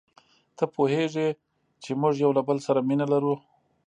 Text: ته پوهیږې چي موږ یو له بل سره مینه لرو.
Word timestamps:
ته 0.57 0.63
پوهیږې 0.75 1.27
چي 1.83 1.91
موږ 2.01 2.13
یو 2.23 2.31
له 2.37 2.41
بل 2.47 2.57
سره 2.67 2.79
مینه 2.87 3.05
لرو. 3.13 3.35